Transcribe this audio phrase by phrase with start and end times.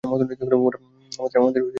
[0.03, 0.45] আমাদের এতো
[1.31, 1.63] সময় নেই।